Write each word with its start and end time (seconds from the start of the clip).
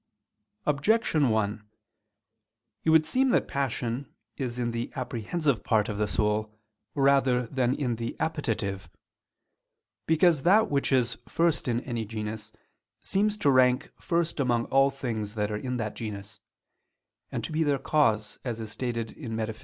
Objection 0.65 1.29
1: 1.29 1.61
It 2.85 2.89
would 2.89 3.05
seem 3.05 3.29
that 3.29 3.47
passion 3.47 4.11
is 4.35 4.57
in 4.57 4.71
the 4.71 4.91
apprehensive 4.95 5.63
part 5.63 5.89
of 5.89 5.99
the 5.99 6.07
soul 6.07 6.57
rather 6.95 7.45
than 7.45 7.75
in 7.75 7.97
the 7.97 8.19
appetitive. 8.19 8.89
Because 10.07 10.41
that 10.41 10.71
which 10.71 10.91
is 10.91 11.19
first 11.27 11.67
in 11.67 11.81
any 11.81 12.03
genus, 12.03 12.51
seems 12.99 13.37
to 13.37 13.51
rank 13.51 13.91
first 14.01 14.39
among 14.39 14.65
all 14.65 14.89
things 14.89 15.35
that 15.35 15.51
are 15.51 15.55
in 15.55 15.77
that 15.77 15.93
genus, 15.93 16.39
and 17.31 17.43
to 17.43 17.51
be 17.51 17.61
their 17.61 17.77
cause, 17.77 18.39
as 18.43 18.59
is 18.59 18.71
stated 18.71 19.11
in 19.11 19.33
_Metaph. 19.33 19.59